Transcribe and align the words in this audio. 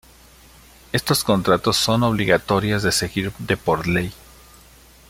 Estos 0.93 1.23
contratos 1.23 1.77
son 1.77 2.01
obligatorias 2.01 2.81
de 2.81 2.91
seguir 2.91 3.31
de 3.37 3.55
por 3.55 3.87
ley. 3.87 4.11